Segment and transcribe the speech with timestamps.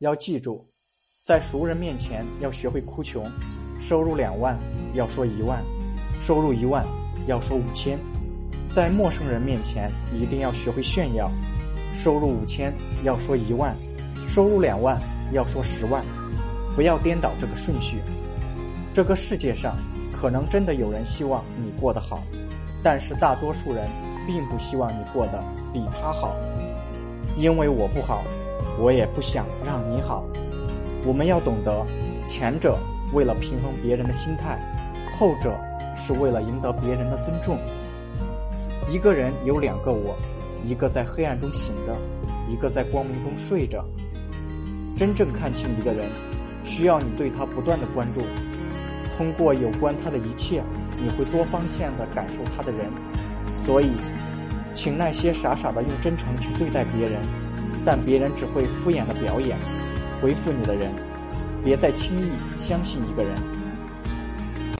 [0.00, 0.64] 要记住，
[1.20, 3.28] 在熟人面前要学会哭穷。
[3.80, 4.56] 收入两万
[4.94, 5.60] 要说一万，
[6.20, 6.84] 收入一万
[7.26, 7.98] 要说五千。
[8.72, 11.28] 在陌生人面前一定要学会炫耀。
[11.94, 12.72] 收入五千
[13.02, 13.76] 要说一万，
[14.28, 15.00] 收入两万
[15.32, 16.04] 要说十万。
[16.76, 18.00] 不要颠倒这个顺序。
[18.94, 19.76] 这个世界上
[20.12, 22.22] 可能真的有人希望你过得好，
[22.84, 23.88] 但是大多数人
[24.28, 25.42] 并不希望你过得
[25.72, 26.36] 比他好。
[27.36, 28.22] 因为我不好。
[28.78, 30.24] 我也不想让你好。
[31.04, 31.84] 我们要懂得，
[32.26, 32.78] 前者
[33.12, 34.58] 为了平衡别人的心态，
[35.18, 35.52] 后者
[35.96, 37.58] 是为了赢得别人的尊重。
[38.88, 40.16] 一个人有两个我，
[40.64, 41.94] 一个在黑暗中醒着，
[42.48, 43.84] 一个在光明中睡着。
[44.96, 46.06] 真正看清一个人，
[46.64, 48.20] 需要你对他不断的关注。
[49.16, 50.62] 通过有关他的一切，
[50.96, 52.86] 你会多方向的感受他的人。
[53.56, 53.90] 所以，
[54.74, 57.20] 请那些傻傻的用真诚去对待别人。
[57.90, 59.56] 但别人只会敷衍的表演，
[60.20, 60.92] 回复你的人，
[61.64, 63.32] 别再轻易相信一个人。